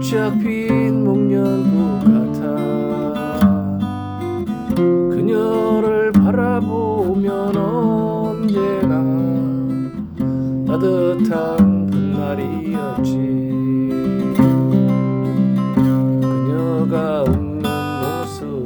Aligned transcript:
활짝 0.00 0.38
핀 0.38 1.04
목련꽃 1.04 2.04
같아. 2.04 2.40
그녀를 4.74 6.10
바라보면 6.12 7.54
언제나 7.54 9.04
따뜻한 10.66 11.86
봄날이었지. 11.90 13.12
그녀가 16.22 17.22
웃는 17.24 17.62
모습 18.00 18.64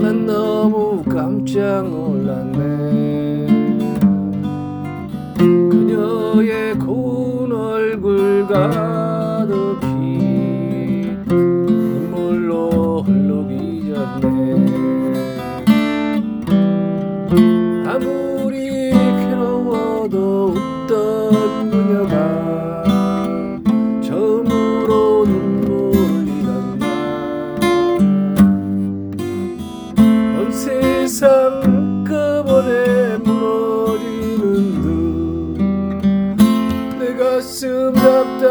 난 0.00 0.24
너무 0.24 1.04
깜짝 1.04 1.86
놀랐네 1.86 2.71
얼굴 8.72 8.80
가득히 9.42 9.86
눈물로 11.26 13.02
흘러기 13.02 13.92
전에 13.94 14.30
아무리 17.86 18.90
괴로워도 18.90 20.54
웃던 20.54 21.70
그녀가 21.70 22.14
처음으로 24.00 25.24
눈물 25.26 25.92
흘리던 25.94 26.78
날온 29.98 30.52
세상 30.52 31.28
한꺼번에 31.62 33.18
무너지는 33.18 34.82
듯 34.82 34.92
내 36.98 37.14
가슴 37.16 37.92
답답 37.94 38.41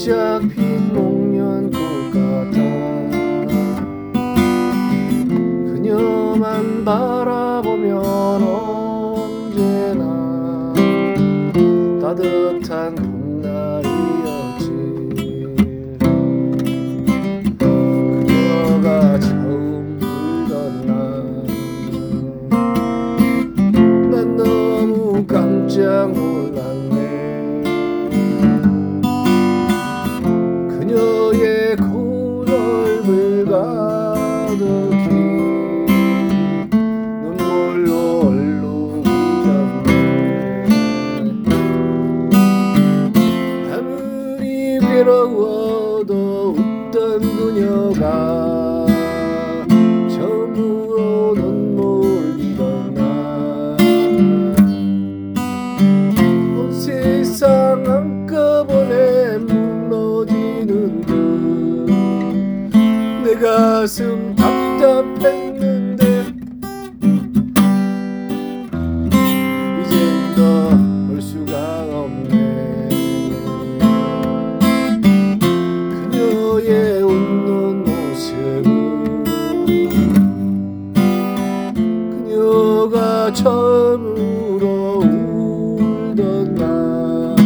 활짝 0.00 0.40
핀 0.48 0.94
목련꽃 0.94 1.78
같아. 2.14 2.58
그녀만 5.74 6.82
바라보면 6.86 8.42
언제나 8.42 10.02
따뜻한 12.00 12.94
봄날이었지. 12.94 14.70
그녀가 17.58 19.20
처음 19.20 20.00
울던 20.00 20.86
날 20.86 20.90
난 24.10 24.36
너무 24.36 25.26
깜짝 25.26 26.10
놀랐 26.12 26.39
그녀가 47.60 48.86
처음으로 50.08 51.34
눈물 51.34 52.56
날온 52.94 53.76
세상 56.72 57.84
한꺼번에 57.86 59.36
무너지는 59.36 61.02
듯내 62.72 63.34
가슴 63.34 64.34
답답했는 64.34 65.79
처음으로 83.32 85.00
울던 85.00 86.54
날내 86.54 87.36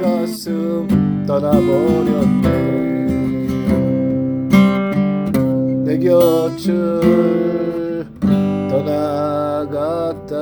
가슴 0.00 0.86
떠나버렸네. 1.26 2.48
내 5.84 5.98
곁을 5.98 8.06
떠나갔다. 8.70 10.36